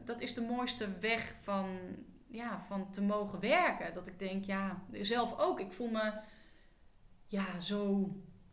dat 0.05 0.21
is 0.21 0.35
de 0.35 0.43
mooiste 0.43 0.99
weg 0.99 1.35
van, 1.43 1.79
ja, 2.29 2.65
van 2.69 2.91
te 2.91 3.03
mogen 3.03 3.41
werken. 3.41 3.95
Dat 3.95 4.07
ik 4.07 4.19
denk, 4.19 4.45
ja, 4.45 4.83
zelf 4.93 5.39
ook. 5.39 5.61
Ik 5.61 5.73
voel 5.73 5.89
me 5.89 6.13
ja, 7.27 7.61
zo 7.61 8.11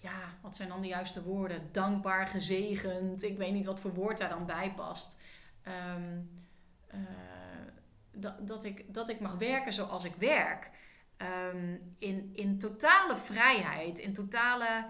ja, 0.07 0.37
wat 0.41 0.55
zijn 0.55 0.69
dan 0.69 0.81
de 0.81 0.87
juiste 0.87 1.23
woorden? 1.23 1.69
Dankbaar, 1.71 2.27
gezegend. 2.27 3.23
Ik 3.23 3.37
weet 3.37 3.53
niet 3.53 3.65
wat 3.65 3.79
voor 3.79 3.93
woord 3.93 4.17
daar 4.17 4.29
dan 4.29 4.45
bij 4.45 4.73
past. 4.75 5.19
Um, 5.95 6.29
uh, 6.93 6.99
dat, 8.11 8.47
dat, 8.47 8.63
ik, 8.63 8.93
dat 8.93 9.09
ik 9.09 9.19
mag 9.19 9.33
werken 9.33 9.73
zoals 9.73 10.03
ik 10.03 10.15
werk. 10.15 10.69
Ehm, 11.17 11.75
in, 11.97 12.29
in 12.33 12.59
totale 12.59 13.15
vrijheid, 13.15 13.99
in 13.99 14.13
totale. 14.13 14.85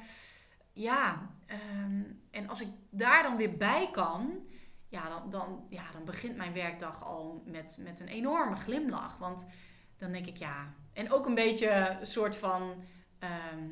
Ja, 0.73 1.29
ehm, 1.45 2.03
en 2.31 2.49
als 2.49 2.61
ik 2.61 2.69
daar 2.89 3.23
dan 3.23 3.37
weer 3.37 3.57
bij 3.57 3.89
kan, 3.91 4.47
ja, 4.87 5.09
dan, 5.09 5.29
dan, 5.29 5.65
ja, 5.69 5.91
dan 5.91 6.05
begint 6.05 6.35
mijn 6.37 6.53
werkdag 6.53 7.03
al 7.03 7.43
met, 7.45 7.77
met 7.81 7.99
een 7.99 8.07
enorme 8.07 8.55
glimlach. 8.55 9.17
Want 9.17 9.49
dan 9.97 10.11
denk 10.11 10.25
ik, 10.25 10.37
ja. 10.37 10.73
En 10.93 11.11
ook 11.11 11.25
een 11.25 11.35
beetje 11.35 11.97
een 11.99 12.05
soort 12.05 12.35
van. 12.35 12.83
Ehm, 13.19 13.63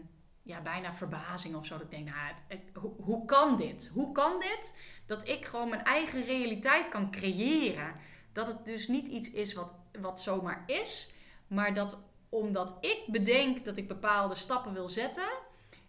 ja, 0.45 0.61
bijna 0.61 0.93
verbazing 0.93 1.55
of 1.55 1.65
zo. 1.65 1.73
Dat 1.73 1.83
ik 1.83 1.91
denk, 1.91 2.05
nou, 2.05 2.61
hoe, 2.73 2.93
hoe 3.03 3.25
kan 3.25 3.57
dit? 3.57 3.91
Hoe 3.93 4.11
kan 4.11 4.39
dit 4.39 4.79
dat 5.05 5.27
ik 5.27 5.45
gewoon 5.45 5.69
mijn 5.69 5.83
eigen 5.83 6.23
realiteit 6.23 6.89
kan 6.89 7.11
creëren? 7.11 7.95
Dat 8.31 8.47
het 8.47 8.65
dus 8.65 8.87
niet 8.87 9.07
iets 9.07 9.31
is 9.31 9.53
wat, 9.53 9.73
wat 10.01 10.21
zomaar 10.21 10.63
is, 10.65 11.13
maar 11.47 11.73
dat 11.73 11.99
omdat 12.29 12.77
ik 12.81 13.03
bedenk 13.07 13.65
dat 13.65 13.77
ik 13.77 13.87
bepaalde 13.87 14.35
stappen 14.35 14.73
wil 14.73 14.87
zetten 14.87 15.29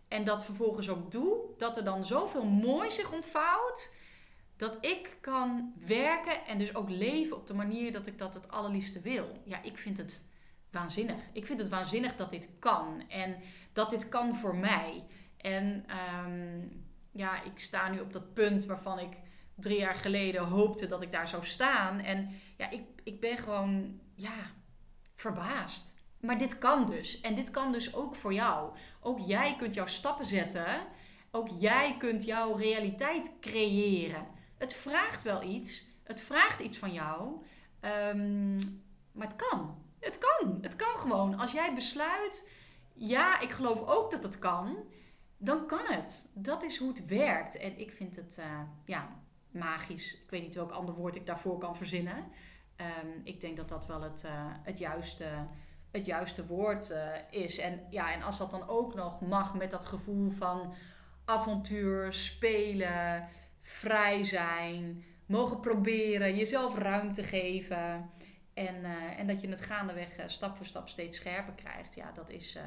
en 0.08 0.24
dat 0.24 0.44
vervolgens 0.44 0.88
ook 0.88 1.10
doe, 1.10 1.38
dat 1.58 1.76
er 1.76 1.84
dan 1.84 2.04
zoveel 2.04 2.44
mooi 2.44 2.90
zich 2.90 3.12
ontvouwt 3.12 3.94
dat 4.56 4.78
ik 4.80 5.16
kan 5.20 5.72
werken 5.86 6.46
en 6.46 6.58
dus 6.58 6.74
ook 6.74 6.88
leven 6.88 7.36
op 7.36 7.46
de 7.46 7.54
manier 7.54 7.92
dat 7.92 8.06
ik 8.06 8.18
dat 8.18 8.34
het 8.34 8.50
allerliefste 8.50 9.00
wil. 9.00 9.40
Ja, 9.44 9.62
ik 9.62 9.78
vind 9.78 9.98
het 9.98 10.24
waanzinnig. 10.70 11.20
Ik 11.32 11.46
vind 11.46 11.60
het 11.60 11.68
waanzinnig 11.68 12.16
dat 12.16 12.30
dit 12.30 12.50
kan 12.58 13.02
en 13.08 13.36
dat 13.76 13.90
dit 13.90 14.08
kan 14.08 14.36
voor 14.36 14.56
mij. 14.56 15.06
En 15.36 15.84
ehm, 15.86 16.68
ja, 17.12 17.42
ik 17.42 17.58
sta 17.58 17.88
nu 17.88 18.00
op 18.00 18.12
dat 18.12 18.34
punt 18.34 18.64
waarvan 18.64 18.98
ik 18.98 19.16
drie 19.54 19.78
jaar 19.78 19.94
geleden 19.94 20.44
hoopte 20.44 20.86
dat 20.86 21.02
ik 21.02 21.12
daar 21.12 21.28
zou 21.28 21.44
staan. 21.44 22.00
En 22.00 22.30
ja, 22.56 22.70
ik, 22.70 22.82
ik 23.02 23.20
ben 23.20 23.38
gewoon, 23.38 24.00
ja, 24.14 24.50
verbaasd. 25.14 26.00
Maar 26.20 26.38
dit 26.38 26.58
kan 26.58 26.86
dus. 26.86 27.20
En 27.20 27.34
dit 27.34 27.50
kan 27.50 27.72
dus 27.72 27.94
ook 27.94 28.14
voor 28.14 28.32
jou. 28.32 28.76
Ook 29.00 29.18
jij 29.18 29.56
kunt 29.56 29.74
jouw 29.74 29.86
stappen 29.86 30.26
zetten. 30.26 30.66
Ook 31.30 31.48
jij 31.48 31.96
kunt 31.98 32.24
jouw 32.24 32.54
realiteit 32.54 33.32
creëren. 33.40 34.26
Het 34.58 34.74
vraagt 34.74 35.22
wel 35.22 35.42
iets. 35.42 35.86
Het 36.04 36.22
vraagt 36.22 36.60
iets 36.60 36.78
van 36.78 36.92
jou. 36.92 37.42
Ehm, 37.80 38.54
maar 39.12 39.26
het 39.28 39.36
kan. 39.36 39.84
Het 40.00 40.18
kan. 40.18 40.58
Het 40.62 40.76
kan 40.76 40.96
gewoon. 40.96 41.38
Als 41.38 41.52
jij 41.52 41.74
besluit, 41.74 42.48
ja, 42.96 43.40
ik 43.40 43.50
geloof 43.50 43.82
ook 43.86 44.10
dat 44.10 44.22
het 44.22 44.38
kan, 44.38 44.76
dan 45.36 45.66
kan 45.66 45.84
het. 45.84 46.30
Dat 46.34 46.62
is 46.62 46.78
hoe 46.78 46.88
het 46.88 47.06
werkt. 47.06 47.56
En 47.56 47.78
ik 47.78 47.90
vind 47.90 48.16
het, 48.16 48.36
uh, 48.40 48.60
ja, 48.84 49.08
magisch. 49.50 50.14
Ik 50.14 50.30
weet 50.30 50.42
niet 50.42 50.54
welk 50.54 50.70
ander 50.70 50.94
woord 50.94 51.16
ik 51.16 51.26
daarvoor 51.26 51.58
kan 51.58 51.76
verzinnen. 51.76 52.24
Ehm, 52.76 53.08
ik 53.24 53.40
denk 53.40 53.56
dat 53.56 53.68
dat 53.68 53.86
wel 53.86 54.02
het, 54.02 54.22
uh, 54.26 54.32
het, 54.62 54.78
juiste, 54.78 55.26
het 55.90 56.06
juiste 56.06 56.46
woord 56.46 56.90
uh, 56.90 57.08
is. 57.30 57.58
En, 57.58 57.86
ja, 57.90 58.12
en 58.12 58.22
als 58.22 58.38
dat 58.38 58.50
dan 58.50 58.68
ook 58.68 58.94
nog 58.94 59.20
mag 59.20 59.54
met 59.54 59.70
dat 59.70 59.86
gevoel 59.86 60.30
van 60.30 60.74
avontuur, 61.24 62.12
spelen, 62.12 63.28
vrij 63.60 64.24
zijn, 64.24 65.04
mogen 65.26 65.60
proberen, 65.60 66.36
jezelf 66.36 66.78
ruimte 66.78 67.22
geven. 67.22 68.10
En, 68.56 68.74
uh, 68.84 69.18
en 69.18 69.26
dat 69.26 69.40
je 69.40 69.48
het 69.48 69.62
gaandeweg 69.62 70.10
stap 70.26 70.56
voor 70.56 70.66
stap 70.66 70.88
steeds 70.88 71.16
scherper 71.16 71.54
krijgt. 71.54 71.94
Ja, 71.94 72.12
dat 72.12 72.30
is, 72.30 72.58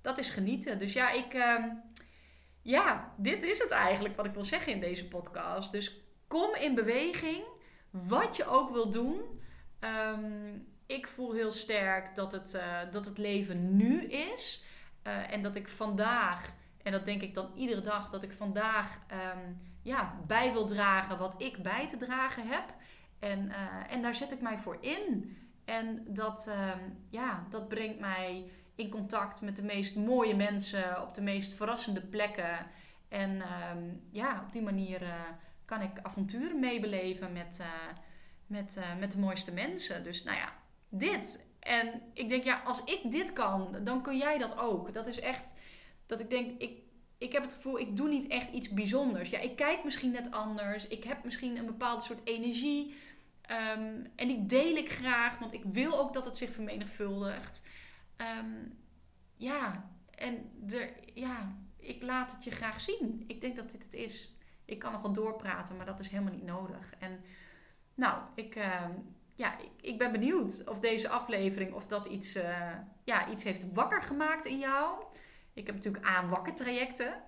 dat 0.00 0.18
is 0.18 0.30
genieten. 0.30 0.78
Dus 0.78 0.92
ja, 0.92 1.10
ik. 1.10 1.34
Ehm, 1.34 1.68
ja, 2.62 3.14
dit 3.16 3.42
is 3.42 3.58
het 3.58 3.70
eigenlijk 3.70 4.16
wat 4.16 4.26
ik 4.26 4.32
wil 4.32 4.44
zeggen 4.44 4.72
in 4.72 4.80
deze 4.80 5.08
podcast. 5.08 5.72
Dus 5.72 6.00
kom 6.26 6.54
in 6.54 6.74
beweging. 6.74 7.44
Wat 7.90 8.36
je 8.36 8.44
ook 8.44 8.70
wil 8.70 8.90
doen. 8.90 9.20
Ehm, 9.80 10.58
ik 10.86 11.06
voel 11.06 11.32
heel 11.32 11.52
sterk 11.52 12.14
dat 12.14 12.32
het, 12.32 12.60
dat 12.90 13.04
het 13.04 13.18
leven 13.18 13.76
nu 13.76 14.04
is. 14.04 14.64
En 15.02 15.42
dat 15.42 15.56
ik 15.56 15.68
vandaag, 15.68 16.54
en 16.82 16.92
dat 16.92 17.04
denk 17.04 17.22
ik 17.22 17.34
dan 17.34 17.52
iedere 17.54 17.80
dag, 17.80 18.10
dat 18.10 18.22
ik 18.22 18.32
vandaag 18.32 18.98
um, 19.12 19.60
ja, 19.82 20.20
bij 20.26 20.52
wil 20.52 20.66
dragen 20.66 21.18
wat 21.18 21.42
ik 21.42 21.62
bij 21.62 21.88
te 21.88 21.96
dragen 21.96 22.46
heb. 22.46 22.74
En, 23.20 23.48
uh, 23.48 23.94
en 23.94 24.02
daar 24.02 24.14
zet 24.14 24.32
ik 24.32 24.40
mij 24.40 24.58
voor 24.58 24.78
in. 24.80 25.36
En 25.64 26.04
dat, 26.08 26.48
um, 26.48 26.98
ja, 27.10 27.46
dat 27.48 27.68
brengt 27.68 27.98
mij 27.98 28.50
in 28.74 28.90
contact 28.90 29.40
met 29.40 29.56
de 29.56 29.62
meest 29.62 29.96
mooie 29.96 30.36
mensen 30.36 31.02
op 31.02 31.14
de 31.14 31.22
meest 31.22 31.54
verrassende 31.54 32.02
plekken. 32.02 32.66
En 33.08 33.42
ja, 34.10 34.42
op 34.46 34.52
die 34.52 34.62
manier 34.62 35.02
kan 35.64 35.80
ik 35.80 35.90
avonturen 36.02 36.58
meebeleven 36.58 37.32
met, 37.32 37.58
uh, 37.60 37.66
met, 38.46 38.78
met 38.98 39.12
de 39.12 39.18
mooiste 39.18 39.52
mensen. 39.52 40.04
Dus 40.04 40.22
nou 40.22 40.36
ja, 40.36 40.52
dit. 40.88 41.46
En 41.60 42.02
ik 42.14 42.28
denk, 42.28 42.44
ja, 42.44 42.60
als 42.64 42.84
ik 42.84 43.10
dit 43.10 43.32
kan, 43.32 43.76
dan 43.82 44.02
kun 44.02 44.18
jij 44.18 44.38
dat 44.38 44.58
ook. 44.58 44.92
Dat 44.92 45.06
is 45.06 45.20
echt, 45.20 45.54
dat 46.06 46.20
ik 46.20 46.30
denk, 46.30 46.60
ik, 46.60 46.78
ik 47.18 47.32
heb 47.32 47.42
het 47.42 47.54
gevoel, 47.54 47.78
ik 47.78 47.96
doe 47.96 48.08
niet 48.08 48.26
echt 48.26 48.50
iets 48.50 48.68
bijzonders. 48.68 49.30
Ja, 49.30 49.38
ik 49.38 49.56
kijk 49.56 49.84
misschien 49.84 50.10
net 50.10 50.30
anders. 50.30 50.86
Ik 50.86 51.04
heb 51.04 51.24
misschien 51.24 51.56
een 51.56 51.66
bepaalde 51.66 52.02
soort 52.02 52.20
energie. 52.24 52.94
Um, 53.50 54.06
en 54.16 54.28
die 54.28 54.46
deel 54.46 54.76
ik 54.76 54.92
graag, 54.92 55.38
want 55.38 55.52
ik 55.52 55.64
wil 55.64 55.98
ook 55.98 56.12
dat 56.12 56.24
het 56.24 56.36
zich 56.36 56.52
vermenigvuldigt. 56.52 57.62
Um, 58.16 58.78
ja, 59.36 59.90
en 60.10 60.50
er, 60.68 60.90
ja, 61.14 61.56
ik 61.76 62.02
laat 62.02 62.32
het 62.32 62.44
je 62.44 62.50
graag 62.50 62.80
zien. 62.80 63.24
Ik 63.26 63.40
denk 63.40 63.56
dat 63.56 63.70
dit 63.70 63.82
het 63.82 63.94
is 63.94 64.34
ik 64.70 64.78
kan 64.78 64.92
nog 64.92 65.00
wel 65.02 65.12
doorpraten, 65.12 65.76
maar 65.76 65.86
dat 65.86 66.00
is 66.00 66.08
helemaal 66.08 66.32
niet 66.32 66.44
nodig. 66.44 66.94
En 66.98 67.24
nou, 67.94 68.22
ik, 68.34 68.56
uh, 68.56 68.84
ja, 69.34 69.58
ik, 69.58 69.70
ik, 69.80 69.98
ben 69.98 70.12
benieuwd 70.12 70.68
of 70.68 70.80
deze 70.80 71.08
aflevering, 71.08 71.72
of 71.72 71.86
dat 71.86 72.06
iets, 72.06 72.36
uh, 72.36 72.72
ja, 73.04 73.28
iets 73.28 73.44
heeft 73.44 73.72
wakker 73.72 74.02
gemaakt 74.02 74.46
in 74.46 74.58
jou. 74.58 75.02
Ik 75.52 75.66
heb 75.66 75.74
natuurlijk 75.74 76.06
aan 76.06 76.28
wakker 76.28 76.54
trajecten. 76.54 77.22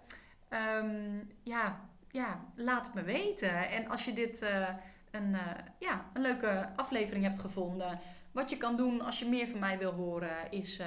Ja, 1.43 1.89
ja, 2.11 2.45
laat 2.55 2.87
het 2.87 2.95
me 2.95 3.03
weten. 3.03 3.69
En 3.69 3.89
als 3.89 4.05
je 4.05 4.13
dit 4.13 4.43
uh, 4.43 4.69
een, 5.13 5.37
ja, 5.79 6.11
een 6.13 6.23
leuke 6.23 6.69
aflevering 6.77 7.25
hebt 7.25 7.39
gevonden, 7.39 8.01
wat 8.33 8.51
je 8.51 8.57
kan 8.57 8.77
doen 8.77 9.01
als 9.01 9.19
je 9.19 9.29
meer 9.29 9.49
van 9.49 9.61
mij 9.61 9.79
wil 9.79 9.93
horen, 9.93 10.51
is 10.51 10.81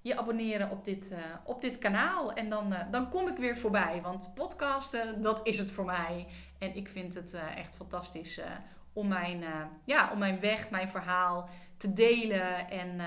je 0.00 0.18
abonneren 0.18 0.70
op 0.70 0.84
dit, 0.84 1.12
uh, 1.12 1.18
op 1.44 1.60
dit 1.60 1.78
kanaal. 1.78 2.32
En 2.32 2.48
dan, 2.48 2.74
dan 2.90 3.08
kom 3.08 3.28
ik 3.28 3.36
weer 3.36 3.56
voorbij. 3.56 4.00
Want 4.02 4.30
podcasten, 4.34 5.20
dat 5.20 5.46
is 5.46 5.58
het 5.58 5.70
voor 5.70 5.84
mij. 5.84 6.26
En 6.58 6.76
ik 6.76 6.88
vind 6.88 7.14
het 7.14 7.36
echt 7.56 7.76
fantastisch 7.76 8.40
om, 8.92 9.08
mijn, 9.08 9.44
ja, 9.84 10.12
om 10.12 10.18
mijn 10.18 10.40
weg, 10.40 10.70
mijn 10.70 10.88
verhaal 10.88 11.48
te 11.76 11.92
delen. 11.92 12.70
En 12.70 13.00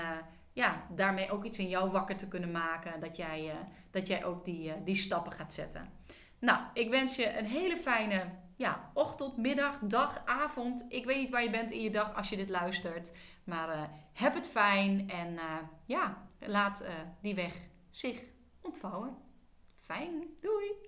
ja, 0.52 0.86
daarmee 0.94 1.30
ook 1.30 1.44
iets 1.44 1.58
in 1.58 1.68
jou 1.68 1.90
wakker 1.90 2.16
te 2.16 2.28
kunnen 2.28 2.50
maken. 2.50 3.00
Dat 3.00 3.16
jij, 3.16 3.52
dat 3.90 4.06
jij 4.06 4.24
ook 4.24 4.44
die, 4.44 4.82
die 4.84 4.96
stappen 4.96 5.32
gaat 5.32 5.54
zetten. 5.54 5.90
Nou, 6.38 6.60
ik 6.74 6.90
wens 6.90 7.16
je 7.16 7.38
een 7.38 7.46
hele 7.46 7.76
fijne 7.76 8.24
ja, 8.58 8.90
ochtend, 8.94 9.36
middag, 9.36 9.78
dag, 9.78 10.22
avond. 10.24 10.86
Ik 10.88 11.04
weet 11.04 11.16
niet 11.16 11.30
waar 11.30 11.42
je 11.42 11.50
bent 11.50 11.70
in 11.70 11.82
je 11.82 11.90
dag 11.90 12.14
als 12.14 12.28
je 12.28 12.36
dit 12.36 12.50
luistert. 12.50 13.12
Maar 13.44 13.90
heb 14.12 14.34
het 14.34 14.48
fijn 14.48 15.10
en 15.10 15.38
ja, 15.86 16.28
laat 16.38 16.82
uh, 16.82 16.88
die 17.22 17.34
weg 17.34 17.54
zich 17.90 18.20
ontvouwen. 18.60 19.16
Fijn, 19.76 20.24
doei! 20.40 20.87